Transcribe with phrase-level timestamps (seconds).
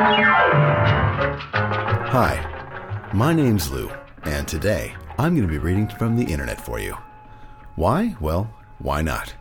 [0.00, 1.10] Hi,
[3.12, 3.90] my name's Lou,
[4.22, 6.96] and today I'm going to be reading from the internet for you.
[7.74, 8.14] Why?
[8.20, 8.48] Well,
[8.78, 9.34] why not?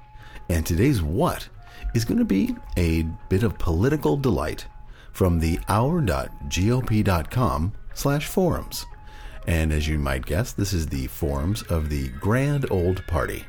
[0.49, 1.47] And today's what
[1.93, 4.65] is going to be a bit of political delight
[5.11, 6.13] from the our.gop.com
[7.93, 8.87] slash forums.
[9.45, 13.45] And as you might guess, this is the forums of the Grand Old Party,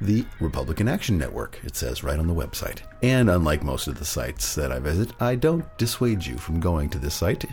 [0.00, 2.80] the Republican Action Network, it says right on the website.
[3.02, 6.90] And unlike most of the sites that I visit, I don't dissuade you from going
[6.90, 7.44] to this site.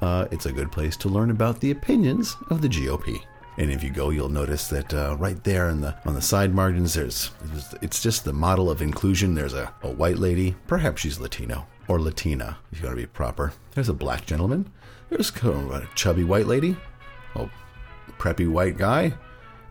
[0.00, 3.20] Uh, it's a good place to learn about the opinions of the GOP.
[3.58, 6.54] And if you go, you'll notice that uh, right there on the on the side
[6.54, 7.30] margins, there's
[7.80, 9.34] it's just the model of inclusion.
[9.34, 13.06] There's a, a white lady, perhaps she's Latino or Latina, if you want to be
[13.06, 13.54] proper.
[13.72, 14.70] There's a black gentleman.
[15.08, 16.76] There's a chubby white lady,
[17.34, 17.48] a
[18.18, 19.14] preppy white guy,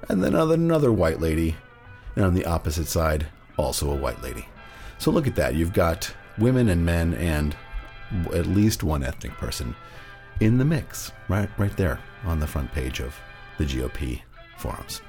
[0.09, 1.55] and then another white lady.
[2.15, 4.47] And on the opposite side, also a white lady.
[4.97, 5.55] So look at that.
[5.55, 7.55] You've got women and men and
[8.33, 9.75] at least one ethnic person
[10.39, 13.15] in the mix, right, right there on the front page of
[13.57, 14.21] the GOP
[14.57, 15.01] forums.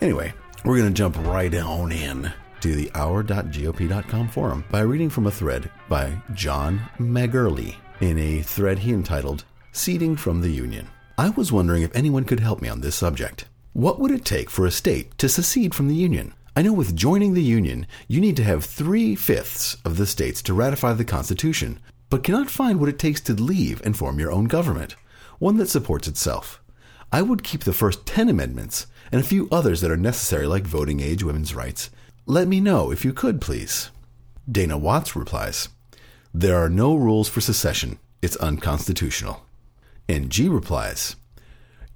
[0.00, 0.32] Anyway,
[0.64, 5.30] we're going to jump right on in to the our.gop.com forum by reading from a
[5.30, 10.88] thread by John Magurley in a thread he entitled Seeding from the Union.
[11.18, 13.46] I was wondering if anyone could help me on this subject.
[13.72, 16.32] What would it take for a state to secede from the Union?
[16.56, 20.40] I know with joining the Union, you need to have three fifths of the states
[20.42, 24.30] to ratify the Constitution, but cannot find what it takes to leave and form your
[24.30, 24.94] own government,
[25.40, 26.62] one that supports itself.
[27.10, 30.62] I would keep the first 10 amendments and a few others that are necessary, like
[30.62, 31.90] voting age, women's rights.
[32.24, 33.90] Let me know if you could, please.
[34.48, 35.70] Dana Watts replies
[36.32, 39.44] There are no rules for secession, it's unconstitutional.
[40.08, 41.16] And G replies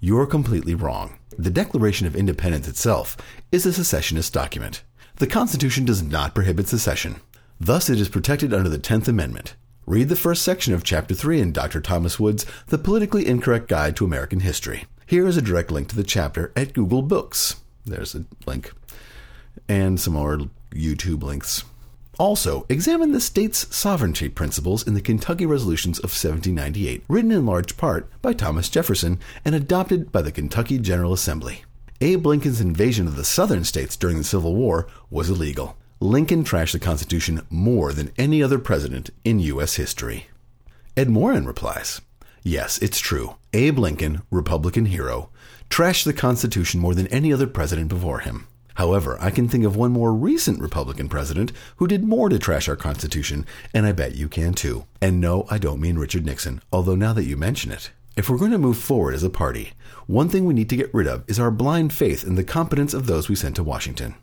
[0.01, 1.17] You're completely wrong.
[1.41, 3.17] The Declaration of Independence itself
[3.53, 4.83] is a secessionist document.
[5.19, 7.20] The Constitution does not prohibit secession.
[7.61, 9.55] Thus, it is protected under the 10th Amendment.
[9.86, 11.80] Read the first section of Chapter 3 in Dr.
[11.80, 14.86] Thomas Woods' The Politically Incorrect Guide to American History.
[15.06, 17.61] Here is a direct link to the chapter at Google Books.
[17.86, 18.73] There's a link.
[19.68, 20.40] And some more
[20.73, 21.63] YouTube links.
[22.18, 27.77] Also, examine the state's sovereignty principles in the Kentucky Resolutions of 1798, written in large
[27.77, 31.64] part by Thomas Jefferson and adopted by the Kentucky General Assembly.
[32.01, 35.77] Abe Lincoln's invasion of the southern states during the Civil War was illegal.
[36.01, 39.77] Lincoln trashed the Constitution more than any other president in U.S.
[39.77, 40.27] history.
[40.96, 42.01] Ed Morin replies
[42.42, 43.36] Yes, it's true.
[43.52, 45.30] Abe Lincoln, Republican hero,
[45.70, 48.46] trashed the Constitution more than any other president before him.
[48.78, 52.68] However, I can think of one more recent Republican president who did more to trash
[52.68, 53.44] our Constitution,
[53.74, 54.86] and I bet you can too.
[55.00, 57.90] And no, I don't mean Richard Nixon, although now that you mention it.
[58.16, 59.72] If we're going to move forward as a party,
[60.06, 62.94] one thing we need to get rid of is our blind faith in the competence
[62.94, 64.14] of those we sent to Washington.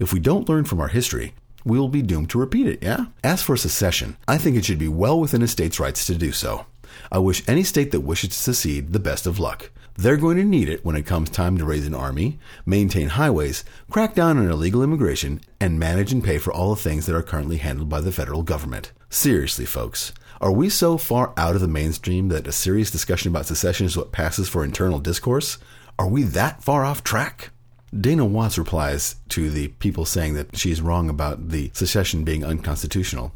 [0.00, 1.32] If we don't learn from our history,
[1.64, 3.06] we will be doomed to repeat it, yeah?
[3.22, 6.32] As for secession, I think it should be well within a state's rights to do
[6.32, 6.66] so.
[7.12, 9.70] I wish any state that wishes to secede the best of luck.
[10.00, 13.66] They're going to need it when it comes time to raise an army, maintain highways,
[13.90, 17.22] crack down on illegal immigration, and manage and pay for all the things that are
[17.22, 18.92] currently handled by the federal government.
[19.10, 23.44] Seriously, folks, are we so far out of the mainstream that a serious discussion about
[23.44, 25.58] secession is what passes for internal discourse?
[25.98, 27.50] Are we that far off track?
[27.94, 33.34] Dana Watts replies to the people saying that she's wrong about the secession being unconstitutional.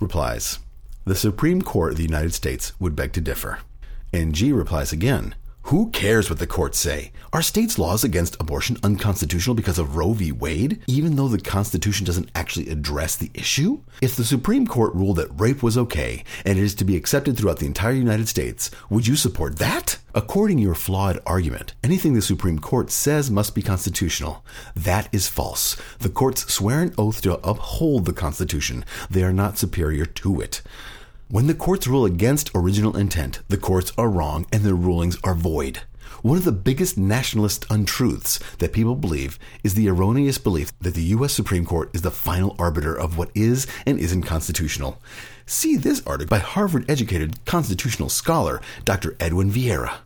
[0.00, 0.58] Replies,
[1.04, 3.60] The Supreme Court of the United States would beg to differ.
[4.12, 5.36] And G replies again,
[5.68, 7.10] who cares what the courts say?
[7.32, 10.30] Are states' laws against abortion unconstitutional because of Roe v.
[10.30, 13.80] Wade, even though the Constitution doesn't actually address the issue?
[14.02, 17.38] If the Supreme Court ruled that rape was okay and it is to be accepted
[17.38, 19.96] throughout the entire United States, would you support that?
[20.14, 24.44] According to your flawed argument, anything the Supreme Court says must be constitutional.
[24.76, 25.76] That is false.
[25.98, 28.84] The courts swear an oath to uphold the Constitution.
[29.10, 30.60] They are not superior to it.
[31.28, 35.34] When the courts rule against original intent, the courts are wrong and their rulings are
[35.34, 35.80] void.
[36.20, 41.02] One of the biggest nationalist untruths that people believe is the erroneous belief that the
[41.16, 41.32] U.S.
[41.32, 45.00] Supreme Court is the final arbiter of what is and isn't constitutional.
[45.46, 49.16] See this article by Harvard educated constitutional scholar Dr.
[49.18, 50.00] Edwin Vieira.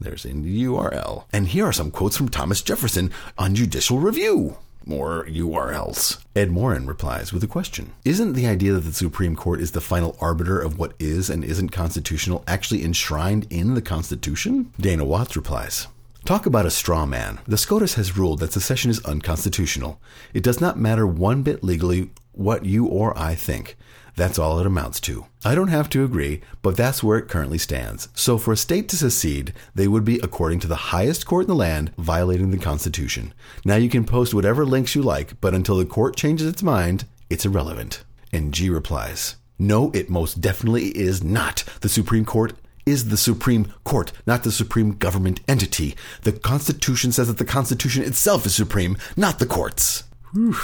[0.00, 1.24] There's the URL.
[1.32, 4.56] And here are some quotes from Thomas Jefferson on judicial review.
[4.86, 6.18] More URLs.
[6.34, 9.80] Ed Morin replies with a question Isn't the idea that the Supreme Court is the
[9.80, 14.72] final arbiter of what is and isn't constitutional actually enshrined in the Constitution?
[14.80, 15.88] Dana Watts replies
[16.24, 17.40] Talk about a straw man.
[17.48, 20.00] The SCOTUS has ruled that secession is unconstitutional.
[20.32, 23.76] It does not matter one bit legally what you or I think.
[24.16, 25.26] That's all it amounts to.
[25.44, 28.08] I don't have to agree, but that's where it currently stands.
[28.14, 31.48] So for a state to secede, they would be, according to the highest court in
[31.48, 33.32] the land, violating the Constitution.
[33.64, 37.06] Now you can post whatever links you like, but until the court changes its mind,
[37.30, 38.04] it's irrelevant.
[38.32, 41.64] And G replies, No, it most definitely is not.
[41.80, 42.52] The Supreme Court
[42.84, 45.94] is the Supreme Court, not the supreme government entity.
[46.22, 50.04] The Constitution says that the Constitution itself is supreme, not the courts.
[50.32, 50.56] Whew.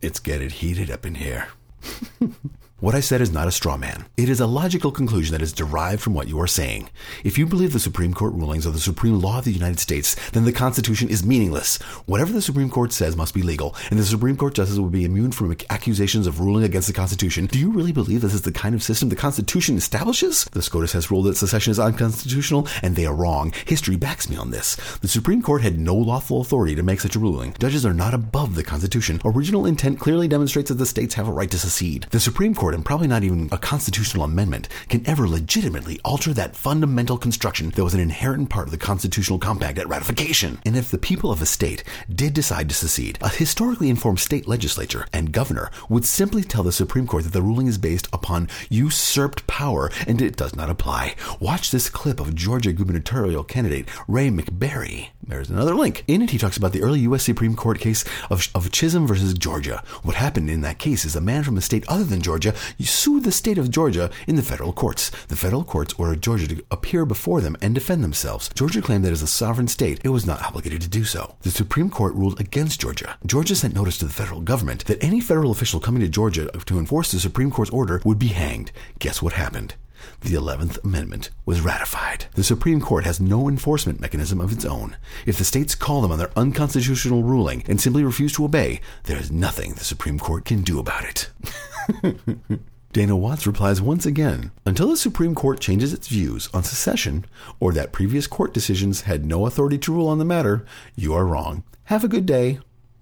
[0.00, 1.48] It's getting heated up in here.
[2.80, 4.06] What I said is not a straw man.
[4.16, 6.88] It is a logical conclusion that is derived from what you are saying.
[7.24, 10.16] If you believe the Supreme Court rulings are the supreme law of the United States,
[10.30, 11.76] then the Constitution is meaningless.
[12.06, 15.04] Whatever the Supreme Court says must be legal, and the Supreme Court justices will be
[15.04, 17.44] immune from accusations of ruling against the Constitution.
[17.44, 20.44] Do you really believe this is the kind of system the Constitution establishes?
[20.44, 23.52] The SCOTUS has ruled that secession is unconstitutional, and they are wrong.
[23.66, 24.76] History backs me on this.
[25.02, 27.54] The Supreme Court had no lawful authority to make such a ruling.
[27.58, 29.20] Judges are not above the Constitution.
[29.22, 32.06] Original intent clearly demonstrates that the states have a right to secede.
[32.10, 36.56] The Supreme Court and probably not even a constitutional amendment, can ever legitimately alter that
[36.56, 40.58] fundamental construction that was an inherent part of the constitutional compact at ratification.
[40.64, 44.46] And if the people of a state did decide to secede, a historically informed state
[44.48, 48.48] legislature and governor would simply tell the Supreme Court that the ruling is based upon
[48.68, 51.14] usurped power and it does not apply.
[51.40, 55.08] Watch this clip of Georgia gubernatorial candidate Ray McBerry.
[55.26, 56.02] There's another link.
[56.08, 57.22] In it, he talks about the early U.S.
[57.22, 59.82] Supreme Court case of, of Chisholm versus Georgia.
[60.02, 63.24] What happened in that case is a man from a state other than Georgia sued
[63.24, 65.10] the state of Georgia in the federal courts.
[65.28, 68.50] The federal courts ordered Georgia to appear before them and defend themselves.
[68.54, 71.36] Georgia claimed that as a sovereign state, it was not obligated to do so.
[71.42, 73.16] The Supreme Court ruled against Georgia.
[73.24, 76.78] Georgia sent notice to the federal government that any federal official coming to Georgia to
[76.78, 78.72] enforce the Supreme Court's order would be hanged.
[78.98, 79.74] Guess what happened?
[80.20, 82.26] The 11th Amendment was ratified.
[82.34, 84.96] The Supreme Court has no enforcement mechanism of its own.
[85.24, 89.16] If the states call them on their unconstitutional ruling and simply refuse to obey, there
[89.16, 91.30] is nothing the Supreme Court can do about it.
[92.92, 97.24] Dana Watts replies once again Until the Supreme Court changes its views on secession,
[97.58, 100.66] or that previous court decisions had no authority to rule on the matter,
[100.96, 101.64] you are wrong.
[101.84, 102.58] Have a good day.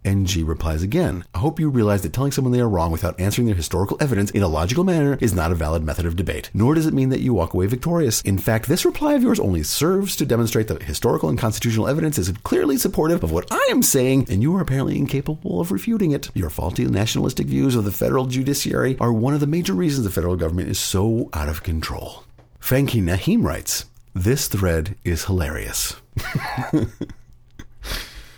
[0.09, 3.45] NG replies again, I hope you realize that telling someone they are wrong without answering
[3.47, 6.75] their historical evidence in a logical manner is not a valid method of debate, nor
[6.75, 8.23] does it mean that you walk away victorious.
[8.23, 12.17] In fact, this reply of yours only serves to demonstrate that historical and constitutional evidence
[12.17, 16.13] is clearly supportive of what I am saying, and you are apparently incapable of refuting
[16.13, 16.31] it.
[16.35, 20.11] Your faulty nationalistic views of the federal judiciary are one of the major reasons the
[20.11, 22.25] federal government is so out of control.
[22.59, 23.85] Frankie Nahim writes,
[24.15, 25.97] This thread is hilarious.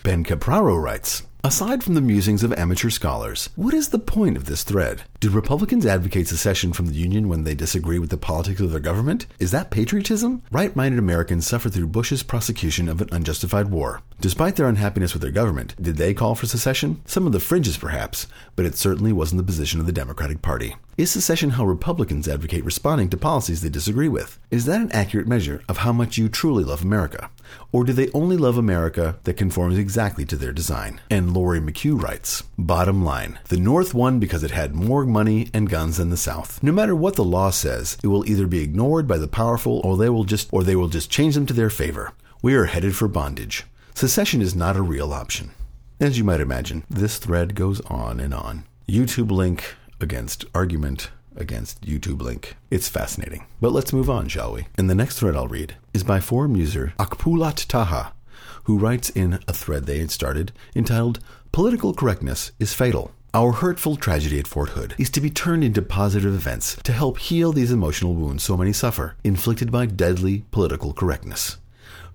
[0.03, 4.45] Ben Capraro writes, Aside from the musings of amateur scholars, what is the point of
[4.45, 5.05] this thread?
[5.21, 8.81] Do Republicans advocate secession from the Union when they disagree with the politics of their
[8.81, 9.27] government?
[9.39, 10.43] Is that patriotism?
[10.51, 14.03] Right minded Americans suffered through Bush's prosecution of an unjustified war.
[14.21, 17.01] Despite their unhappiness with their government, did they call for secession?
[17.07, 20.77] Some of the fringes, perhaps, but it certainly wasn't the position of the Democratic Party.
[21.01, 24.39] Is secession how Republicans advocate responding to policies they disagree with?
[24.51, 27.31] Is that an accurate measure of how much you truly love America?
[27.73, 31.01] Or do they only love America that conforms exactly to their design?
[31.09, 35.71] And Lori McHugh writes Bottom line the North won because it had more money and
[35.71, 36.63] guns than the South.
[36.63, 39.97] No matter what the law says, it will either be ignored by the powerful or
[39.97, 42.13] they will just or they will just change them to their favor.
[42.43, 43.65] We are headed for bondage.
[43.95, 45.53] Secession is not a real option.
[45.99, 48.65] As you might imagine, this thread goes on and on.
[48.87, 52.57] YouTube link against argument against YouTube link.
[52.71, 53.47] It's fascinating.
[53.61, 54.67] But let's move on, shall we?
[54.77, 58.13] And the next thread I'll read is by forum user Akpulat Taha,
[58.65, 61.21] who writes in a thread they had started entitled
[61.53, 63.13] Political Correctness is Fatal.
[63.33, 67.19] Our hurtful tragedy at Fort Hood is to be turned into positive events to help
[67.19, 71.57] heal these emotional wounds so many suffer, inflicted by deadly political correctness.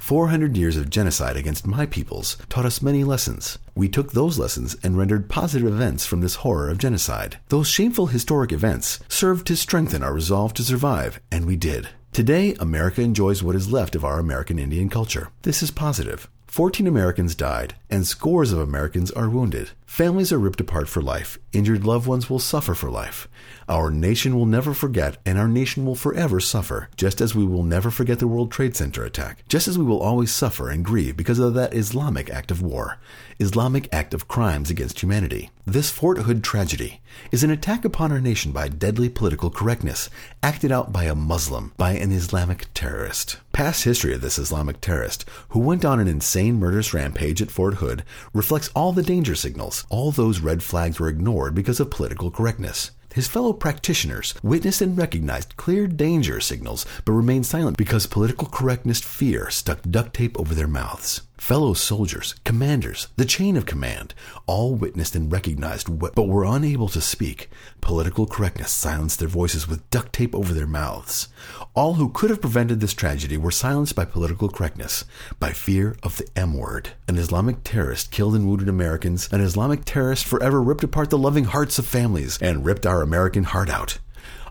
[0.06, 3.58] 400 years of genocide against my peoples taught us many lessons.
[3.74, 7.40] We took those lessons and rendered positive events from this horror of genocide.
[7.50, 11.90] Those shameful historic events served to strengthen our resolve to survive, and we did.
[12.12, 15.30] Today, America enjoys what is left of our American Indian culture.
[15.42, 16.30] This is positive.
[16.46, 19.72] 14 Americans died, and scores of Americans are wounded.
[19.86, 21.38] Families are ripped apart for life.
[21.54, 23.30] Injured loved ones will suffer for life.
[23.70, 27.64] Our nation will never forget, and our nation will forever suffer, just as we will
[27.64, 31.16] never forget the World Trade Center attack, just as we will always suffer and grieve
[31.16, 32.98] because of that Islamic act of war,
[33.40, 35.50] Islamic act of crimes against humanity.
[35.68, 37.02] This Fort Hood tragedy
[37.32, 40.12] is an attack upon our nation by deadly political correctness,
[40.44, 43.38] acted out by a Muslim, by an Islamic terrorist.
[43.52, 47.76] Past history of this Islamic terrorist, who went on an insane murderous rampage at Fort
[47.76, 49.75] Hood, reflects all the danger signals.
[49.90, 52.92] All those red flags were ignored because of political correctness.
[53.14, 59.02] His fellow practitioners witnessed and recognized clear danger signals, but remained silent because political correctness
[59.02, 61.22] fear stuck duct tape over their mouths.
[61.38, 64.14] Fellow soldiers, commanders, the chain of command,
[64.48, 67.50] all witnessed and recognized what, but were unable to speak.
[67.82, 71.28] Political correctness silenced their voices with duct tape over their mouths.
[71.74, 75.04] All who could have prevented this tragedy were silenced by political correctness,
[75.38, 76.92] by fear of the M word.
[77.08, 79.28] An Islamic terrorist killed and wounded Americans.
[79.32, 83.44] An Islamic terrorist forever ripped apart the loving hearts of families and ripped our American
[83.44, 84.00] heart out.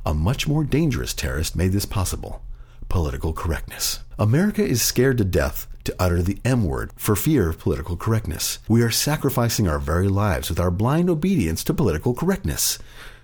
[0.05, 2.43] A much more dangerous terrorist made this possible
[2.91, 4.01] political correctness.
[4.19, 8.59] America is scared to death to utter the M word for fear of political correctness.
[8.69, 12.79] We are sacrificing our very lives with our blind obedience to political correctness.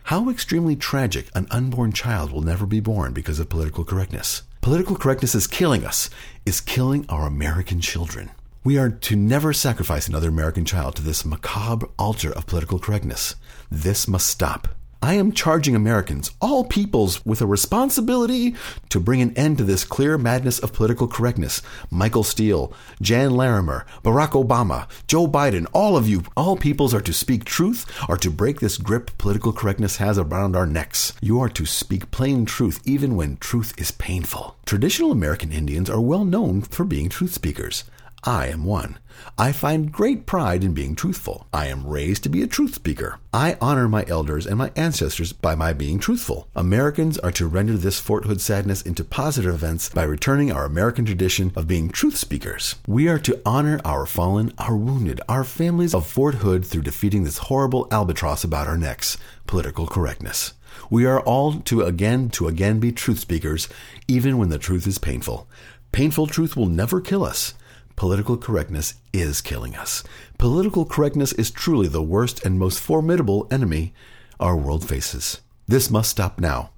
[0.04, 4.42] How extremely tragic an unborn child will never be born because of political correctness.
[4.60, 6.10] Political correctness is killing us,
[6.44, 8.30] is killing our American children.
[8.62, 13.36] We are to never sacrifice another American child to this macabre altar of political correctness.
[13.70, 14.68] This must stop.
[15.02, 18.54] I am charging Americans, all peoples, with a responsibility
[18.90, 21.62] to bring an end to this clear madness of political correctness.
[21.90, 27.14] Michael Steele, Jan Larimer, Barack Obama, Joe Biden, all of you, all peoples are to
[27.14, 31.14] speak truth, are to break this grip political correctness has around our necks.
[31.22, 34.58] You are to speak plain truth even when truth is painful.
[34.66, 37.84] Traditional American Indians are well known for being truth speakers.
[38.24, 38.98] I am one.
[39.38, 41.46] I find great pride in being truthful.
[41.54, 43.18] I am raised to be a truth speaker.
[43.32, 46.46] I honor my elders and my ancestors by my being truthful.
[46.54, 51.06] Americans are to render this Fort Hood sadness into positive events by returning our American
[51.06, 52.74] tradition of being truth speakers.
[52.86, 57.24] We are to honor our fallen, our wounded, our families of Fort Hood through defeating
[57.24, 60.52] this horrible albatross about our necks, political correctness.
[60.90, 63.68] We are all to again to again be truth speakers,
[64.08, 65.48] even when the truth is painful.
[65.92, 67.54] Painful truth will never kill us.
[68.00, 70.02] Political correctness is killing us.
[70.38, 73.92] Political correctness is truly the worst and most formidable enemy
[74.40, 75.42] our world faces.
[75.68, 76.70] This must stop now,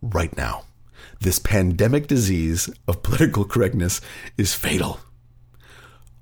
[0.00, 0.64] right now.
[1.20, 4.00] This pandemic disease of political correctness
[4.38, 5.00] is fatal.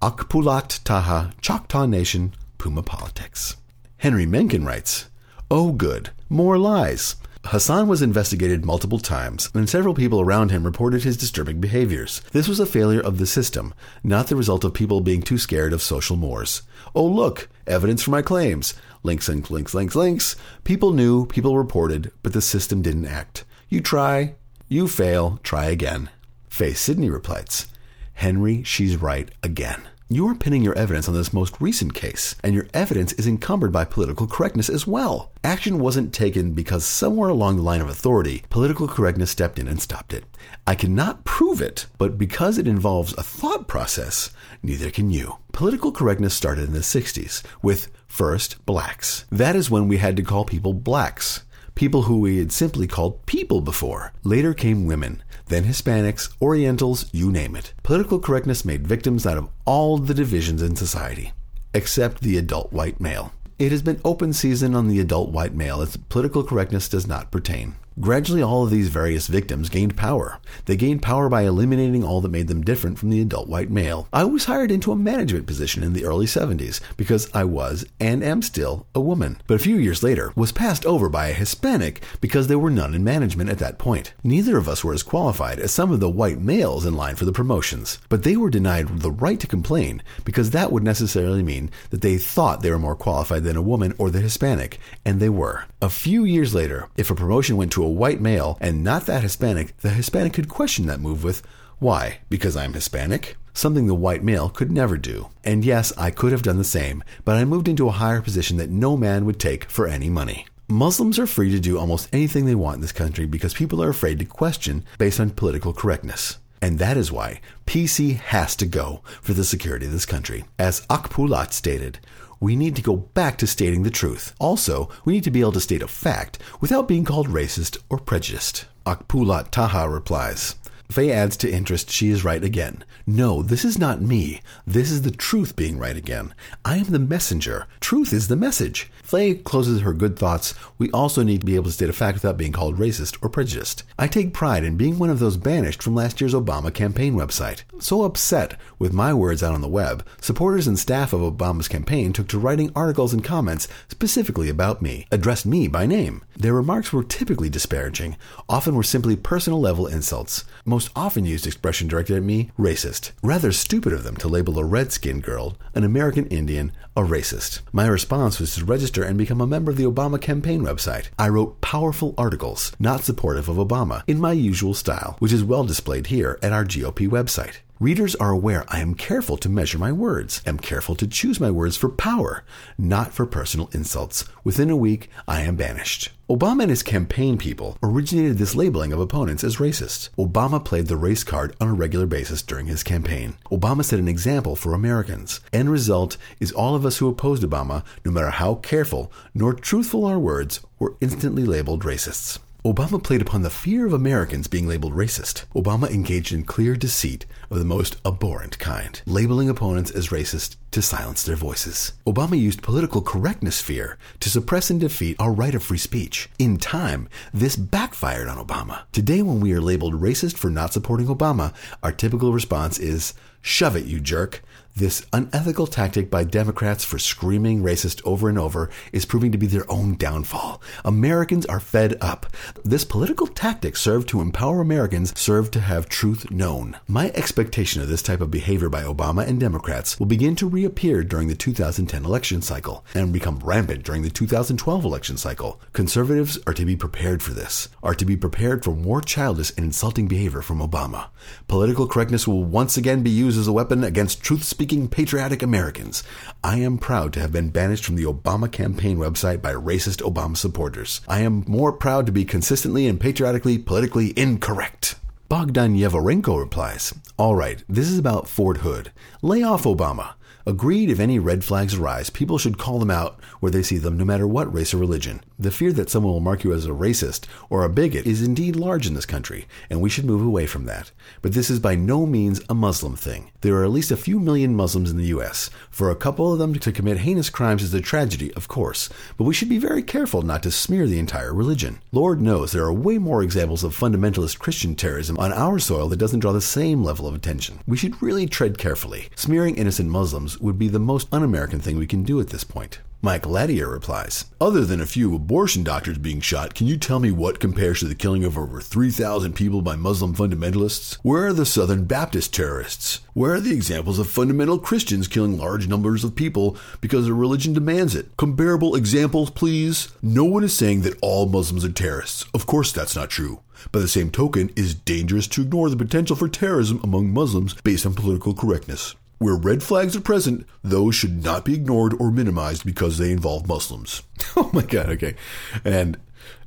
[0.02, 3.56] Akpulat Taha, Choctaw Nation, Puma Politics.
[3.98, 5.06] Henry Mencken writes,
[5.48, 7.14] Oh, good, more lies.
[7.44, 12.20] Hassan was investigated multiple times, and several people around him reported his disturbing behaviors.
[12.32, 13.72] This was a failure of the system,
[14.04, 16.62] not the result of people being too scared of social mores.
[16.94, 18.74] Oh, look, evidence for my claims.
[19.02, 20.36] Links and links, links, links.
[20.64, 23.44] People knew, people reported, but the system didn't act.
[23.70, 24.34] You try,
[24.68, 26.10] you fail, try again.
[26.50, 27.68] Faye Sidney replies,
[28.12, 29.88] Henry, she's right again.
[30.12, 33.70] You are pinning your evidence on this most recent case, and your evidence is encumbered
[33.70, 35.30] by political correctness as well.
[35.44, 39.80] Action wasn't taken because somewhere along the line of authority, political correctness stepped in and
[39.80, 40.24] stopped it.
[40.66, 44.30] I cannot prove it, but because it involves a thought process,
[44.64, 45.36] neither can you.
[45.52, 49.26] Political correctness started in the 60s with first blacks.
[49.30, 51.44] That is when we had to call people blacks
[51.80, 54.12] people who we had simply called people before.
[54.22, 57.74] Later came women, then Hispanics, Orientals, you name it.
[57.82, 61.32] Political correctness made victims out of all the divisions in society,
[61.74, 63.32] except the adult white male.
[63.58, 67.30] It has been open season on the adult white male as political correctness does not
[67.30, 67.74] pertain.
[68.00, 70.38] Gradually, all of these various victims gained power.
[70.64, 74.08] They gained power by eliminating all that made them different from the adult white male.
[74.10, 78.24] I was hired into a management position in the early 70s because I was, and
[78.24, 79.42] am still, a woman.
[79.46, 82.94] But a few years later, was passed over by a Hispanic because there were none
[82.94, 84.14] in management at that point.
[84.24, 87.26] Neither of us were as qualified as some of the white males in line for
[87.26, 87.98] the promotions.
[88.08, 92.16] But they were denied the right to complain because that would necessarily mean that they
[92.16, 95.64] thought they were more qualified than a woman or the Hispanic, and they were.
[95.82, 99.22] A few years later, if a promotion went to a white male and not that
[99.22, 101.42] Hispanic, the Hispanic could question that move with,
[101.78, 102.20] Why?
[102.28, 103.36] Because I'm Hispanic?
[103.52, 105.30] Something the white male could never do.
[105.44, 108.56] And yes, I could have done the same, but I moved into a higher position
[108.58, 110.46] that no man would take for any money.
[110.68, 113.88] Muslims are free to do almost anything they want in this country because people are
[113.88, 116.38] afraid to question based on political correctness.
[116.62, 120.44] And that is why PC has to go for the security of this country.
[120.58, 121.98] As Akpulat stated,
[122.40, 124.34] we need to go back to stating the truth.
[124.38, 127.98] Also, we need to be able to state a fact without being called racist or
[127.98, 128.64] prejudiced.
[128.86, 130.56] Akpulat Taha replies.
[130.90, 132.84] Faye adds to interest she is right again.
[133.06, 134.40] No, this is not me.
[134.66, 136.34] This is the truth being right again.
[136.64, 137.66] I am the messenger.
[137.80, 138.90] Truth is the message.
[139.02, 140.54] Faye closes her good thoughts.
[140.78, 143.28] We also need to be able to state a fact without being called racist or
[143.28, 143.84] prejudiced.
[143.98, 147.62] I take pride in being one of those banished from last year's Obama campaign website.
[147.78, 152.12] So upset with my words out on the web, supporters and staff of Obama's campaign
[152.12, 156.24] took to writing articles and comments specifically about me, addressed me by name.
[156.36, 158.16] Their remarks were typically disparaging,
[158.48, 160.44] often were simply personal level insults.
[160.64, 163.10] Most often used expression directed at me, racist.
[163.22, 167.60] Rather stupid of them to label a red skinned girl, an American Indian, a racist.
[167.72, 171.08] My response was to register and become a member of the Obama campaign website.
[171.18, 175.64] I wrote powerful articles, not supportive of Obama, in my usual style, which is well
[175.64, 177.58] displayed here at our GOP website.
[177.80, 181.50] Readers are aware I am careful to measure my words, am careful to choose my
[181.50, 182.44] words for power,
[182.76, 184.26] not for personal insults.
[184.44, 186.10] Within a week, I am banished.
[186.28, 190.10] Obama and his campaign people originated this labeling of opponents as racist.
[190.18, 193.38] Obama played the race card on a regular basis during his campaign.
[193.50, 195.40] Obama set an example for Americans.
[195.50, 200.04] End result is all of us who opposed Obama, no matter how careful nor truthful
[200.04, 202.40] our words, were instantly labeled racists.
[202.64, 205.46] Obama played upon the fear of Americans being labeled racist.
[205.54, 210.82] Obama engaged in clear deceit of the most abhorrent kind, labeling opponents as racist to
[210.82, 211.94] silence their voices.
[212.06, 216.28] Obama used political correctness fear to suppress and defeat our right of free speech.
[216.38, 218.82] In time, this backfired on Obama.
[218.92, 223.74] Today, when we are labeled racist for not supporting Obama, our typical response is, Shove
[223.74, 224.42] it, you jerk.
[224.80, 229.46] This unethical tactic by Democrats for screaming racist over and over is proving to be
[229.46, 230.62] their own downfall.
[230.86, 232.26] Americans are fed up.
[232.64, 236.78] This political tactic served to empower Americans, served to have truth known.
[236.88, 241.04] My expectation of this type of behavior by Obama and Democrats will begin to reappear
[241.04, 245.60] during the 2010 election cycle and become rampant during the 2012 election cycle.
[245.74, 249.66] Conservatives are to be prepared for this, are to be prepared for more childish and
[249.66, 251.08] insulting behavior from Obama.
[251.48, 256.04] Political correctness will once again be used as a weapon against truth speaking patriotic Americans.
[256.44, 260.36] I am proud to have been banished from the Obama campaign website by racist Obama
[260.36, 261.00] supporters.
[261.08, 264.94] I am more proud to be consistently and patriotically politically incorrect.
[265.28, 268.92] Bogdan Yevorenko replies, All right, this is about Fort Hood.
[269.22, 270.14] Lay off Obama.
[270.46, 273.98] Agreed if any red flags arise, people should call them out where they see them,
[273.98, 275.20] no matter what race or religion.
[275.40, 278.56] The fear that someone will mark you as a racist or a bigot is indeed
[278.56, 280.90] large in this country, and we should move away from that.
[281.22, 283.30] But this is by no means a Muslim thing.
[283.40, 285.48] There are at least a few million Muslims in the U.S.
[285.70, 289.24] For a couple of them to commit heinous crimes is a tragedy, of course, but
[289.24, 291.80] we should be very careful not to smear the entire religion.
[291.90, 295.98] Lord knows there are way more examples of fundamentalist Christian terrorism on our soil that
[295.98, 297.60] doesn't draw the same level of attention.
[297.66, 299.08] We should really tread carefully.
[299.16, 302.44] Smearing innocent Muslims would be the most un American thing we can do at this
[302.44, 302.80] point.
[303.02, 307.10] Mike Latier replies, Other than a few abortion doctors being shot, can you tell me
[307.10, 310.98] what compares to the killing of over 3,000 people by Muslim fundamentalists?
[311.02, 313.00] Where are the Southern Baptist terrorists?
[313.14, 317.54] Where are the examples of fundamental Christians killing large numbers of people because their religion
[317.54, 318.14] demands it?
[318.18, 319.88] Comparable examples, please?
[320.02, 322.26] No one is saying that all Muslims are terrorists.
[322.34, 323.40] Of course, that's not true.
[323.72, 327.54] By the same token, it is dangerous to ignore the potential for terrorism among Muslims
[327.62, 328.94] based on political correctness.
[329.20, 333.46] Where red flags are present, those should not be ignored or minimized because they involve
[333.46, 334.02] Muslims.
[334.36, 335.14] oh my god, okay.
[335.62, 335.98] And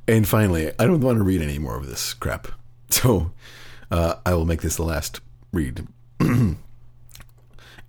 [0.08, 2.48] and finally, I don't want to read any more of this crap.
[2.90, 3.32] So
[3.90, 5.20] uh, I will make this the last
[5.52, 5.86] read.
[6.20, 6.56] and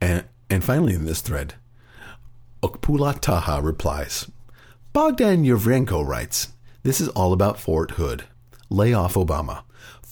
[0.02, 1.56] and finally in this thread,
[2.64, 4.30] Okpula Taha replies.
[4.94, 8.26] Bogdan Yevrenko writes, This is all about Fort Hood.
[8.70, 9.64] Lay off Obama.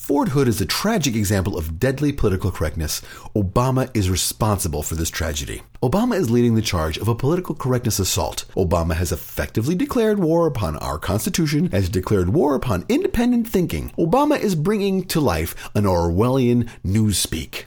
[0.03, 3.01] Fort Hood is a tragic example of deadly political correctness.
[3.37, 5.61] Obama is responsible for this tragedy.
[5.81, 8.43] Obama is leading the charge of a political correctness assault.
[8.57, 13.93] Obama has effectively declared war upon our Constitution, has declared war upon independent thinking.
[13.97, 17.63] Obama is bringing to life an Orwellian newspeak.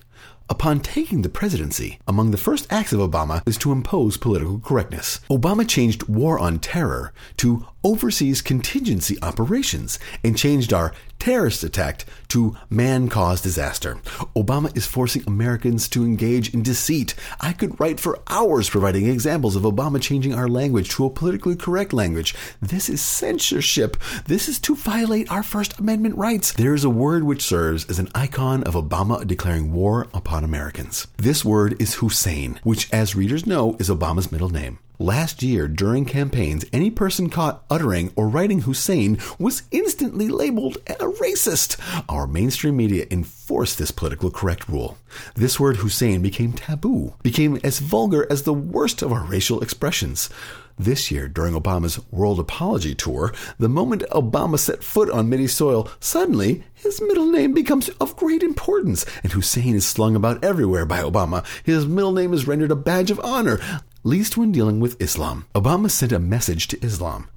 [0.48, 5.18] Upon taking the presidency, among the first acts of Obama is to impose political correctness.
[5.28, 12.56] Obama changed war on terror to overseas contingency operations and changed our terrorist attack to
[12.70, 13.96] man caused disaster.
[14.34, 17.14] Obama is forcing Americans to engage in deceit.
[17.40, 21.56] I could write for hours providing examples of Obama changing our language to a politically
[21.56, 22.34] correct language.
[22.60, 23.96] This is censorship.
[24.26, 26.52] This is to violate our First Amendment rights.
[26.52, 31.06] There is a word which serves as an icon of Obama declaring war upon Americans.
[31.16, 34.78] This word is Hussein, which, as readers know, is Obama's middle name.
[34.98, 40.94] Last year, during campaigns, any person caught uttering or writing Hussein was instantly labeled a
[40.94, 41.76] racist.
[42.08, 44.96] Our mainstream media enforced this political correct rule.
[45.34, 50.30] This word Hussein became taboo, became as vulgar as the worst of our racial expressions.
[50.78, 55.88] This year, during Obama's World Apology Tour, the moment Obama set foot on Midi soil,
[56.00, 61.00] suddenly his middle name becomes of great importance, and Hussein is slung about everywhere by
[61.00, 61.46] Obama.
[61.64, 63.58] His middle name is rendered a badge of honor
[64.06, 65.46] least when dealing with Islam.
[65.52, 67.28] Obama sent a message to Islam.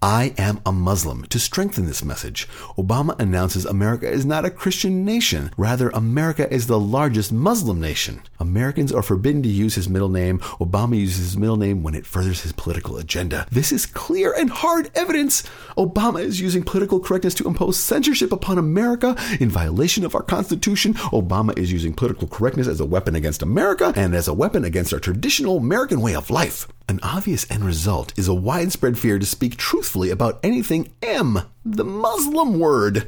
[0.00, 1.24] I am a Muslim.
[1.24, 5.50] To strengthen this message, Obama announces America is not a Christian nation.
[5.56, 8.22] Rather, America is the largest Muslim nation.
[8.38, 10.38] Americans are forbidden to use his middle name.
[10.60, 13.46] Obama uses his middle name when it furthers his political agenda.
[13.50, 15.42] This is clear and hard evidence.
[15.76, 20.94] Obama is using political correctness to impose censorship upon America in violation of our Constitution.
[20.94, 24.92] Obama is using political correctness as a weapon against America and as a weapon against
[24.92, 26.68] our traditional American way of life.
[26.90, 31.84] An obvious end result is a widespread fear to speak truthfully about anything M, the
[31.84, 33.06] Muslim word.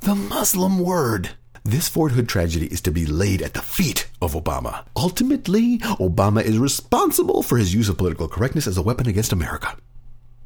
[0.00, 1.30] The Muslim word.
[1.62, 4.84] This Fort Hood tragedy is to be laid at the feet of Obama.
[4.96, 9.76] Ultimately, Obama is responsible for his use of political correctness as a weapon against America.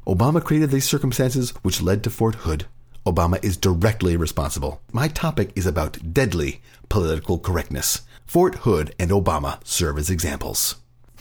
[0.05, 2.67] Obama created these circumstances which led to Fort Hood.
[3.03, 4.79] Obama is directly responsible.
[4.91, 8.03] My topic is about deadly political correctness.
[8.27, 10.75] Fort Hood and Obama serve as examples.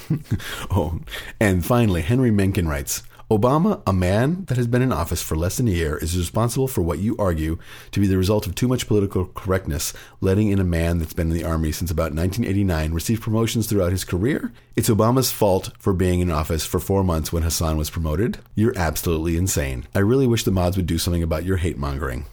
[0.71, 1.01] oh,
[1.41, 5.57] and finally, Henry Mencken writes Obama, a man that has been in office for less
[5.57, 7.59] than a year, is responsible for what you argue
[7.91, 11.31] to be the result of too much political correctness, letting in a man that's been
[11.31, 14.53] in the army since about 1989 receive promotions throughout his career.
[14.77, 18.39] It's Obama's fault for being in office for four months when Hassan was promoted.
[18.55, 19.87] You're absolutely insane.
[19.95, 22.27] I really wish the mods would do something about your hate mongering.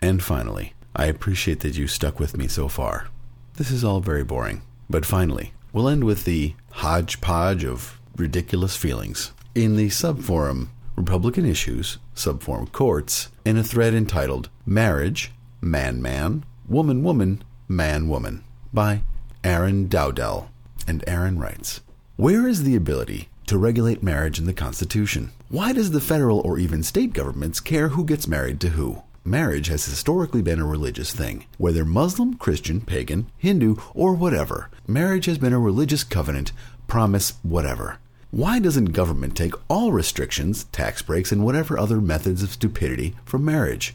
[0.00, 3.08] And finally, I appreciate that you stuck with me so far.
[3.56, 4.62] This is all very boring.
[4.88, 11.98] But finally, we'll end with the hodgepodge of ridiculous feelings in the subforum Republican Issues,
[12.14, 19.02] subforum Courts, in a thread entitled Marriage, Man Man, Woman Woman, Man Woman by
[19.42, 20.50] Aaron Dowdell.
[20.86, 21.80] And Aaron writes
[22.16, 25.32] Where is the ability to regulate marriage in the Constitution?
[25.48, 29.02] Why does the federal or even state governments care who gets married to who?
[29.24, 31.44] Marriage has historically been a religious thing.
[31.58, 36.52] Whether Muslim, Christian, pagan, Hindu, or whatever, marriage has been a religious covenant,
[36.86, 37.98] promise, whatever.
[38.30, 43.44] Why doesn't government take all restrictions, tax breaks, and whatever other methods of stupidity from
[43.44, 43.94] marriage?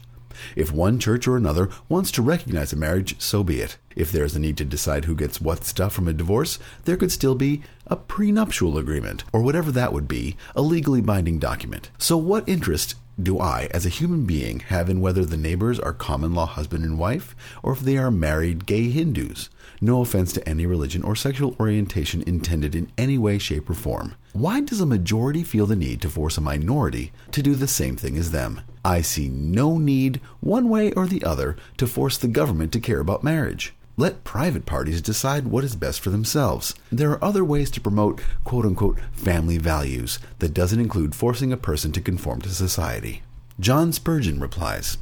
[0.54, 3.78] If one church or another wants to recognize a marriage, so be it.
[3.96, 6.96] If there is a need to decide who gets what stuff from a divorce, there
[6.96, 11.90] could still be a prenuptial agreement, or whatever that would be, a legally binding document.
[11.98, 15.94] So, what interest do I, as a human being, have in whether the neighbors are
[15.94, 19.48] common law husband and wife, or if they are married gay Hindus?
[19.80, 24.16] No offense to any religion or sexual orientation intended in any way, shape, or form.
[24.34, 27.96] Why does a majority feel the need to force a minority to do the same
[27.96, 28.60] thing as them?
[28.84, 33.00] I see no need, one way or the other, to force the government to care
[33.00, 33.72] about marriage.
[33.98, 36.74] Let private parties decide what is best for themselves.
[36.92, 41.56] There are other ways to promote quote unquote family values that doesn't include forcing a
[41.56, 43.22] person to conform to society.
[43.58, 44.98] John Spurgeon replies,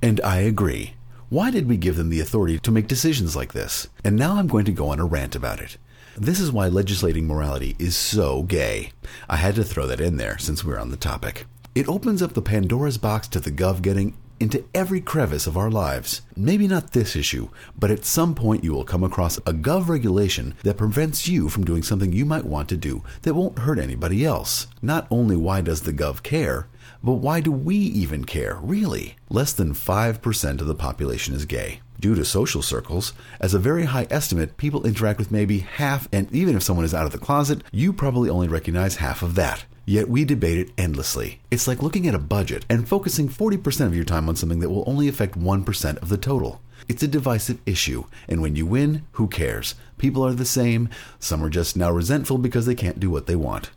[0.00, 0.94] And I agree.
[1.28, 3.88] Why did we give them the authority to make decisions like this?
[4.04, 5.76] And now I'm going to go on a rant about it.
[6.16, 8.92] This is why legislating morality is so gay.
[9.28, 11.46] I had to throw that in there since we're on the topic.
[11.74, 15.70] It opens up the Pandora's box to the gov getting into every crevice of our
[15.70, 16.22] lives.
[16.36, 20.54] Maybe not this issue, but at some point you will come across a gov regulation
[20.62, 24.24] that prevents you from doing something you might want to do that won't hurt anybody
[24.24, 24.66] else.
[24.82, 26.68] Not only why does the gov care,
[27.02, 29.16] but why do we even care, really?
[29.28, 31.80] Less than 5% of the population is gay.
[31.98, 36.30] Due to social circles, as a very high estimate, people interact with maybe half, and
[36.30, 39.64] even if someone is out of the closet, you probably only recognize half of that.
[39.86, 41.40] Yet we debate it endlessly.
[41.50, 44.68] It's like looking at a budget and focusing 40% of your time on something that
[44.68, 46.60] will only affect 1% of the total.
[46.88, 49.74] It's a divisive issue, and when you win, who cares?
[49.96, 50.90] People are the same.
[51.18, 53.70] Some are just now resentful because they can't do what they want.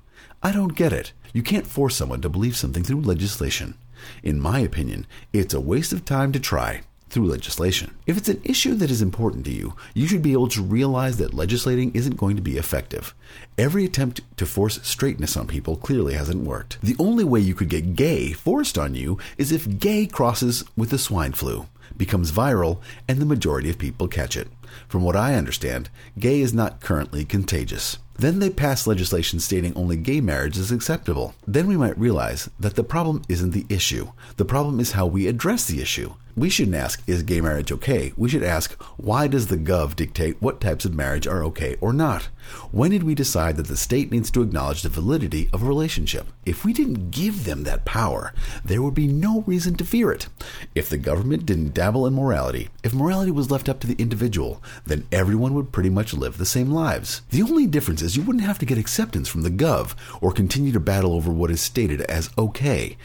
[0.43, 1.13] I don't get it.
[1.31, 3.75] You can't force someone to believe something through legislation.
[4.23, 7.95] In my opinion, it's a waste of time to try through legislation.
[8.05, 11.17] If it's an issue that is important to you, you should be able to realize
[11.17, 13.13] that legislating isn't going to be effective.
[13.57, 16.79] Every attempt to force straightness on people clearly hasn't worked.
[16.81, 20.89] The only way you could get gay forced on you is if gay crosses with
[20.89, 21.67] the swine flu,
[21.97, 24.47] becomes viral, and the majority of people catch it.
[24.87, 27.97] From what I understand, gay is not currently contagious.
[28.19, 31.35] Then they pass legislation stating only gay marriage is acceptable.
[31.47, 34.11] Then we might realize that the problem isn't the issue.
[34.35, 36.15] The problem is how we address the issue.
[36.35, 38.13] We shouldn't ask, is gay marriage okay?
[38.15, 41.91] We should ask, why does the gov dictate what types of marriage are okay or
[41.91, 42.29] not?
[42.71, 46.27] When did we decide that the state needs to acknowledge the validity of a relationship?
[46.45, 50.27] If we didn't give them that power, there would be no reason to fear it.
[50.75, 54.63] If the government didn't dabble in morality, if morality was left up to the individual,
[54.85, 57.21] then everyone would pretty much live the same lives.
[57.31, 60.71] The only difference is you wouldn't have to get acceptance from the gov or continue
[60.71, 62.97] to battle over what is stated as okay.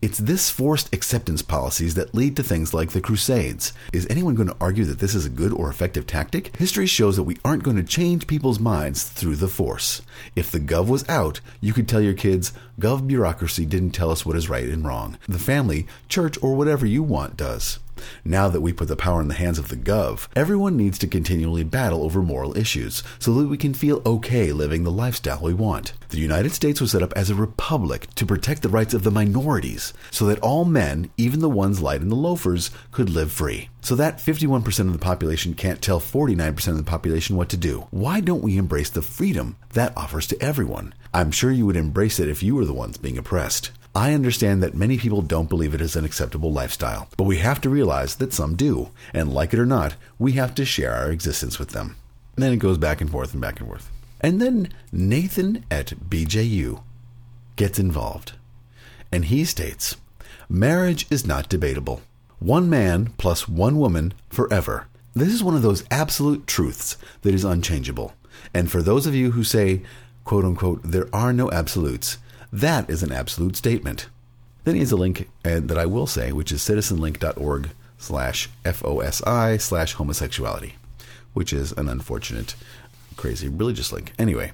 [0.00, 3.72] It's this forced acceptance policies that lead to things like the Crusades.
[3.92, 6.56] Is anyone going to argue that this is a good or effective tactic?
[6.56, 10.00] History shows that we aren't going to change people's minds through the force.
[10.36, 14.24] If the Gov was out, you could tell your kids, Gov bureaucracy didn't tell us
[14.24, 15.18] what is right and wrong.
[15.26, 17.80] The family, church, or whatever you want does.
[18.24, 21.06] Now that we put the power in the hands of the Gov, everyone needs to
[21.06, 25.54] continually battle over moral issues so that we can feel okay living the lifestyle we
[25.54, 25.92] want.
[26.10, 29.10] The United States was set up as a republic to protect the rights of the
[29.10, 33.68] minorities so that all men, even the ones light in the loafers, could live free.
[33.80, 37.86] So that 51% of the population can't tell 49% of the population what to do.
[37.90, 40.94] Why don't we embrace the freedom that offers to everyone?
[41.14, 43.70] I'm sure you would embrace it if you were the ones being oppressed.
[43.94, 47.60] I understand that many people don't believe it is an acceptable lifestyle, but we have
[47.62, 51.10] to realize that some do, and like it or not, we have to share our
[51.10, 51.96] existence with them.
[52.36, 53.90] And then it goes back and forth and back and forth.
[54.20, 56.82] And then Nathan at BJU
[57.56, 58.32] gets involved.
[59.10, 59.96] And he states
[60.48, 62.02] Marriage is not debatable.
[62.38, 64.86] One man plus one woman forever.
[65.14, 68.14] This is one of those absolute truths that is unchangeable.
[68.54, 69.82] And for those of you who say,
[70.24, 72.18] quote unquote, there are no absolutes,
[72.52, 74.08] That is an absolute statement.
[74.64, 79.60] Then he has a link uh, that I will say, which is citizenlink.org slash FOSI
[79.60, 80.74] slash homosexuality,
[81.34, 82.54] which is an unfortunate,
[83.16, 84.12] crazy religious link.
[84.18, 84.52] Anyway,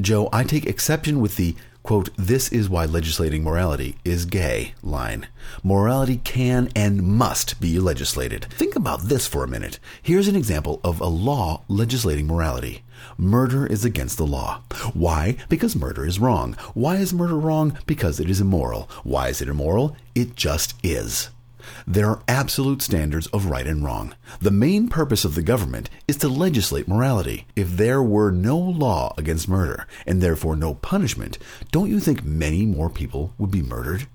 [0.00, 1.54] Joe, I take exception with the
[1.84, 5.28] quote, this is why legislating morality is gay line.
[5.62, 8.46] Morality can and must be legislated.
[8.46, 9.78] Think about this for a minute.
[10.02, 12.82] Here's an example of a law legislating morality.
[13.18, 14.62] Murder is against the law.
[14.94, 15.36] Why?
[15.48, 16.54] Because murder is wrong.
[16.72, 17.78] Why is murder wrong?
[17.86, 18.88] Because it is immoral.
[19.04, 19.94] Why is it immoral?
[20.14, 21.28] It just is.
[21.86, 24.14] There are absolute standards of right and wrong.
[24.40, 27.46] The main purpose of the government is to legislate morality.
[27.56, 31.38] If there were no law against murder, and therefore no punishment,
[31.70, 34.06] don't you think many more people would be murdered?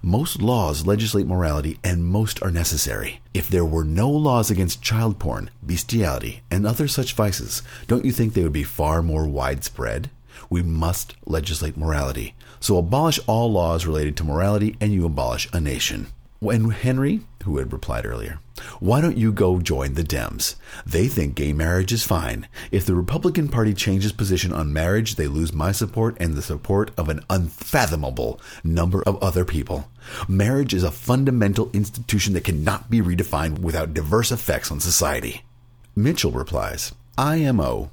[0.00, 3.20] Most laws legislate morality, and most are necessary.
[3.34, 8.12] If there were no laws against child porn, bestiality, and other such vices, don't you
[8.12, 10.10] think they would be far more widespread?
[10.48, 12.34] We must legislate morality.
[12.60, 16.06] So abolish all laws related to morality, and you abolish a nation.
[16.42, 18.40] When Henry, who had replied earlier,
[18.80, 20.56] why don't you go join the Dems?
[20.84, 22.48] They think gay marriage is fine.
[22.72, 26.90] If the Republican Party changes position on marriage, they lose my support and the support
[26.98, 29.88] of an unfathomable number of other people.
[30.26, 35.44] Marriage is a fundamental institution that cannot be redefined without diverse effects on society.
[35.94, 37.92] Mitchell replies, IMO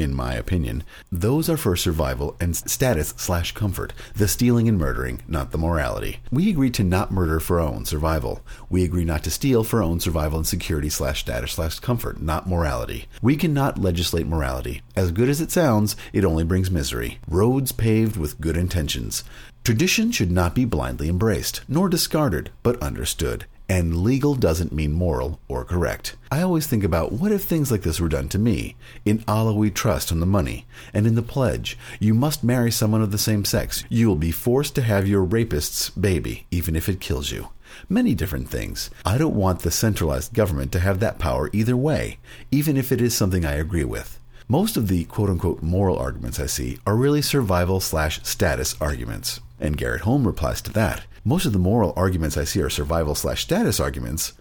[0.00, 0.82] in my opinion.
[1.12, 6.20] Those are for survival and status slash comfort, the stealing and murdering, not the morality.
[6.30, 8.40] We agree to not murder for our own survival.
[8.68, 12.20] We agree not to steal for our own survival and security slash status slash comfort,
[12.20, 13.06] not morality.
[13.20, 14.82] We cannot legislate morality.
[14.96, 17.18] As good as it sounds, it only brings misery.
[17.28, 19.22] Roads paved with good intentions.
[19.62, 23.44] Tradition should not be blindly embraced, nor discarded, but understood.
[23.70, 26.16] And legal doesn't mean moral or correct.
[26.28, 28.74] I always think about what if things like this were done to me?
[29.04, 33.00] In Allah we trust on the money, and in the pledge, you must marry someone
[33.00, 33.84] of the same sex.
[33.88, 37.50] You will be forced to have your rapist's baby, even if it kills you.
[37.88, 38.90] Many different things.
[39.06, 42.18] I don't want the centralized government to have that power either way,
[42.50, 44.18] even if it is something I agree with.
[44.48, 49.38] Most of the quote unquote moral arguments I see are really survival slash status arguments.
[49.60, 51.04] And Garrett Holm replies to that.
[51.24, 54.32] Most of the moral arguments I see are survival slash status arguments.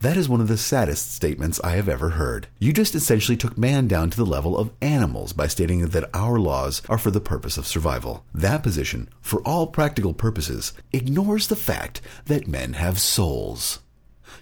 [0.00, 2.48] That is one of the saddest statements I have ever heard.
[2.58, 6.38] You just essentially took man down to the level of animals by stating that our
[6.38, 8.22] laws are for the purpose of survival.
[8.34, 13.80] That position, for all practical purposes, ignores the fact that men have souls.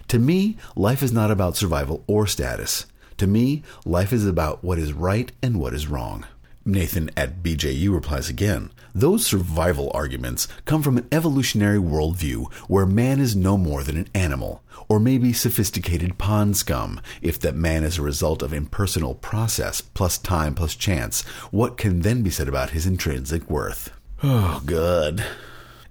[0.09, 2.87] To me, life is not about survival or status.
[3.19, 6.25] To me, life is about what is right and what is wrong.
[6.65, 13.19] Nathan at BJU replies again Those survival arguments come from an evolutionary worldview where man
[13.19, 17.01] is no more than an animal, or maybe sophisticated pond scum.
[17.21, 22.03] If that man is a result of impersonal process plus time plus chance, what can
[22.03, 23.91] then be said about his intrinsic worth?
[24.23, 25.25] Oh, good.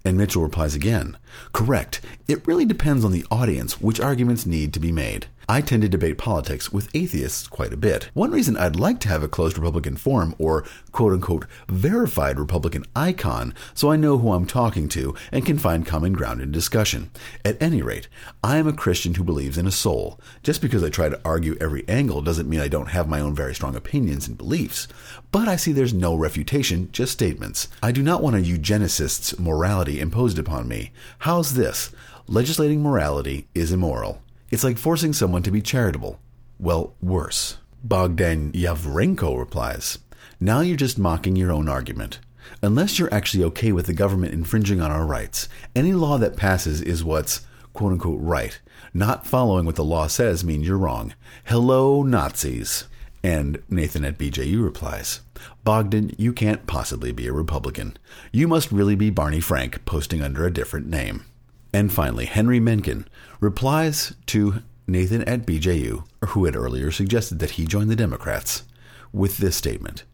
[0.03, 1.19] And Mitchell replies again
[1.53, 2.01] Correct.
[2.27, 5.27] It really depends on the audience which arguments need to be made.
[5.47, 8.09] I tend to debate politics with atheists quite a bit.
[8.15, 12.85] One reason I'd like to have a closed Republican forum or quote unquote verified Republican
[12.97, 17.11] icon so I know who I'm talking to and can find common ground in discussion.
[17.45, 18.09] At any rate,
[18.43, 20.19] I am a Christian who believes in a soul.
[20.43, 23.35] Just because I try to argue every angle doesn't mean I don't have my own
[23.35, 24.89] very strong opinions and beliefs.
[25.31, 27.69] But I see there's no refutation, just statements.
[27.83, 30.93] I do not want a eugenicist's morality imposed upon me.
[31.19, 31.91] How's this?
[32.27, 34.23] Legislating morality is immoral.
[34.55, 36.21] It's like forcing someone to be charitable.
[36.61, 37.57] Well, worse.
[37.83, 39.99] Bogdan Yavrenko replies,
[40.39, 42.21] Now you're just mocking your own argument.
[42.63, 46.81] Unless you're actually okay with the government infringing on our rights, any law that passes
[46.81, 47.41] is what's
[47.73, 48.61] quote unquote right.
[48.95, 51.15] Not following what the law says means you're wrong.
[51.47, 52.85] Hello, Nazis.
[53.25, 55.21] And Nathan at BJU replies,
[55.65, 57.97] Bogdan, you can't possibly be a Republican.
[58.31, 61.25] You must really be Barney Frank posting under a different name.
[61.75, 63.09] And finally, Henry Mencken
[63.41, 68.63] replies to Nathan at BJU, who had earlier suggested that he join the Democrats,
[69.13, 70.05] with this statement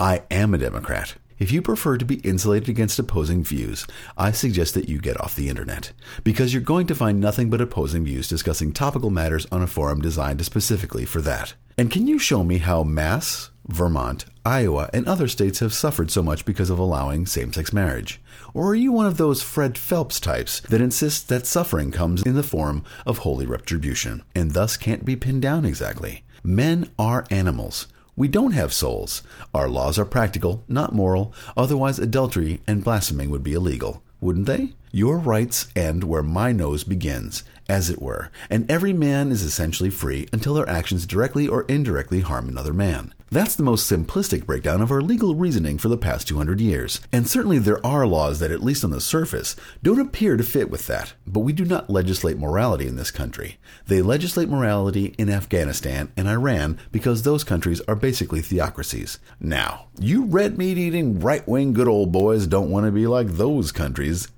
[0.00, 1.16] I am a Democrat.
[1.38, 5.36] If you prefer to be insulated against opposing views, I suggest that you get off
[5.36, 5.92] the internet,
[6.24, 10.00] because you're going to find nothing but opposing views discussing topical matters on a forum
[10.00, 11.52] designed specifically for that.
[11.76, 16.22] And can you show me how Mass, Vermont, Iowa, and other states have suffered so
[16.22, 18.18] much because of allowing same sex marriage?
[18.56, 22.36] Or are you one of those Fred Phelps types that insists that suffering comes in
[22.36, 26.24] the form of holy retribution, and thus can't be pinned down exactly?
[26.42, 27.86] Men are animals.
[28.16, 29.22] We don't have souls.
[29.52, 34.72] Our laws are practical, not moral, otherwise, adultery and blaspheming would be illegal, wouldn't they?
[34.96, 39.90] Your rights end where my nose begins, as it were, and every man is essentially
[39.90, 43.12] free until their actions directly or indirectly harm another man.
[43.30, 47.02] That's the most simplistic breakdown of our legal reasoning for the past 200 years.
[47.12, 50.70] And certainly there are laws that, at least on the surface, don't appear to fit
[50.70, 51.12] with that.
[51.26, 53.58] But we do not legislate morality in this country.
[53.88, 59.18] They legislate morality in Afghanistan and Iran because those countries are basically theocracies.
[59.40, 63.26] Now, you red meat eating, right wing good old boys don't want to be like
[63.26, 64.28] those countries,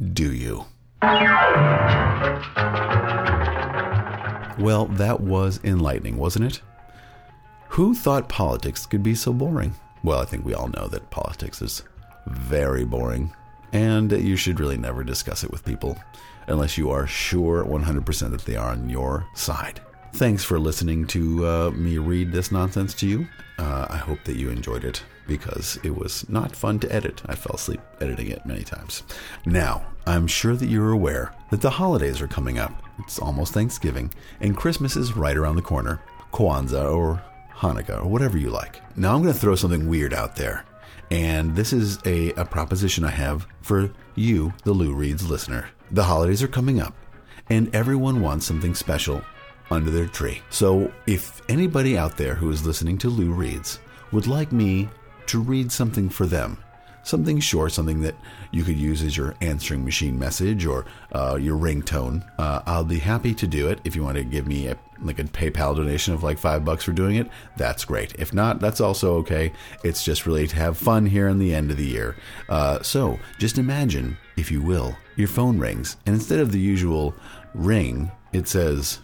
[0.00, 0.64] do you?
[4.58, 6.60] Well, that was enlightening, wasn't it?
[7.68, 9.74] Who thought politics could be so boring?
[10.02, 11.82] Well, I think we all know that politics is
[12.26, 13.32] very boring,
[13.72, 15.98] and you should really never discuss it with people
[16.46, 19.80] unless you are sure 100% that they are on your side.
[20.12, 23.26] Thanks for listening to uh, me read this nonsense to you.
[23.58, 27.22] Uh, I hope that you enjoyed it because it was not fun to edit.
[27.26, 29.02] I fell asleep editing it many times.
[29.46, 32.82] Now, I'm sure that you're aware that the holidays are coming up.
[32.98, 36.02] It's almost Thanksgiving, and Christmas is right around the corner.
[36.32, 37.22] Kwanzaa or
[37.54, 38.80] Hanukkah, or whatever you like.
[38.98, 40.64] Now I'm going to throw something weird out there.
[41.10, 45.70] And this is a, a proposition I have for you, the Lou Reads listener.
[45.90, 46.94] The holidays are coming up,
[47.48, 49.22] and everyone wants something special
[49.70, 50.42] under their tree.
[50.50, 53.78] So if anybody out there who is listening to Lou Reads
[54.12, 54.88] would like me
[55.26, 56.58] to read something for them,
[57.02, 58.14] something short, something that
[58.50, 62.26] you could use as your answering machine message or uh, your ringtone.
[62.38, 63.80] Uh, I'll be happy to do it.
[63.84, 66.84] If you want to give me a like a PayPal donation of like five bucks
[66.84, 68.14] for doing it, that's great.
[68.18, 69.50] If not, that's also okay.
[69.82, 72.16] It's just really to have fun here in the end of the year.
[72.50, 77.14] Uh, so just imagine, if you will, your phone rings, and instead of the usual
[77.54, 78.98] ring, it says,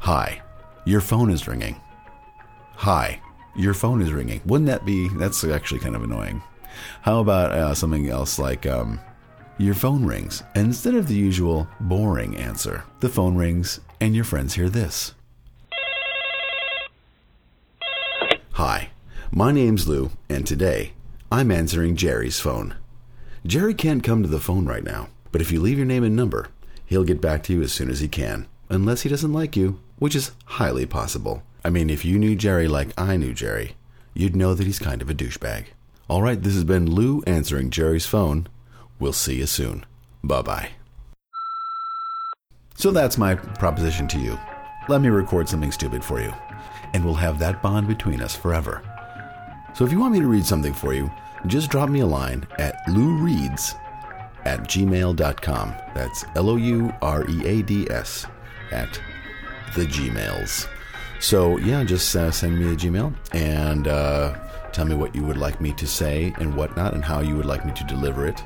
[0.00, 0.42] "Hi,
[0.84, 1.80] your phone is ringing."
[2.76, 3.20] Hi,
[3.56, 4.40] your phone is ringing.
[4.46, 5.08] Wouldn't that be?
[5.08, 6.42] That's actually kind of annoying.
[7.02, 9.00] How about uh, something else like um,
[9.58, 14.24] your phone rings, and instead of the usual boring answer, the phone rings and your
[14.24, 15.14] friends hear this.
[18.52, 18.90] Hi,
[19.32, 20.92] my name's Lou, and today
[21.30, 22.76] I'm answering Jerry's phone.
[23.44, 26.14] Jerry can't come to the phone right now, but if you leave your name and
[26.14, 26.48] number,
[26.86, 29.80] he'll get back to you as soon as he can, unless he doesn't like you,
[29.98, 31.42] which is highly possible.
[31.64, 33.76] I mean, if you knew Jerry like I knew Jerry,
[34.14, 35.66] you'd know that he's kind of a douchebag.
[36.08, 38.46] All right, this has been Lou answering Jerry's phone.
[38.98, 39.84] We'll see you soon.
[40.24, 40.70] Bye bye.
[42.76, 44.38] So that's my proposition to you.
[44.88, 46.32] Let me record something stupid for you,
[46.94, 48.82] and we'll have that bond between us forever.
[49.74, 51.10] So if you want me to read something for you,
[51.46, 53.78] just drop me a line at loureads
[54.44, 55.74] at gmail.com.
[55.94, 58.26] That's L O U R E A D S
[58.72, 59.00] at
[59.74, 60.68] the Gmails.
[61.20, 65.38] So yeah, just uh, send me a Gmail and uh, Tell me what you would
[65.38, 68.40] like me to say and whatnot, and how you would like me to deliver it.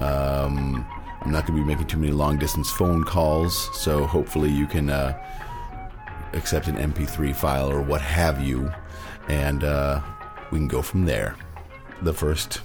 [0.00, 0.86] Um,
[1.20, 4.66] I'm not going to be making too many long distance phone calls, so hopefully you
[4.66, 5.20] can uh,
[6.34, 8.70] accept an MP3 file or what have you,
[9.28, 10.00] and uh,
[10.50, 11.36] we can go from there.
[12.02, 12.60] The first,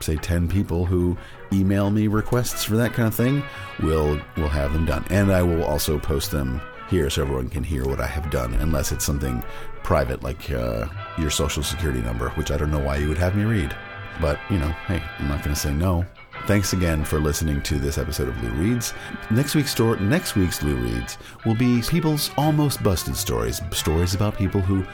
[0.00, 1.16] say, 10 people who
[1.52, 3.42] email me requests for that kind of thing
[3.82, 7.64] we'll we'll have them done, and I will also post them here so everyone can
[7.64, 9.42] hear what I have done, unless it's something
[9.82, 10.86] private like uh,
[11.18, 13.74] your social security number, which I don't know why you would have me read.
[14.20, 16.04] But, you know, hey, I'm not going to say no.
[16.46, 18.92] Thanks again for listening to this episode of Lou Reads.
[19.30, 24.36] Next week's story, next week's Lou Reads will be people's almost busted stories, stories about
[24.36, 24.84] people who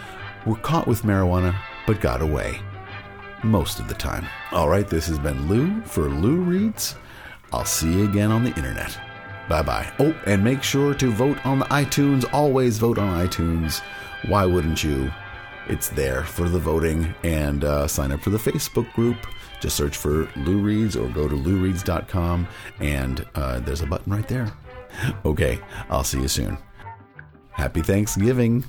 [0.46, 2.60] were caught with marijuana but got away.
[3.42, 4.26] Most of the time.
[4.52, 6.96] All right, this has been Lou for Lou Reads.
[7.52, 8.98] I'll see you again on the internet.
[9.48, 9.92] Bye bye.
[9.98, 12.24] Oh, and make sure to vote on the iTunes.
[12.34, 13.80] Always vote on iTunes.
[14.26, 15.10] Why wouldn't you?
[15.68, 19.16] It's there for the voting and uh, sign up for the Facebook group.
[19.60, 22.48] Just search for Lou Reads or go to loureads.com
[22.80, 24.52] and uh, there's a button right there.
[25.24, 26.58] Okay, I'll see you soon.
[27.50, 28.64] Happy Thanksgiving.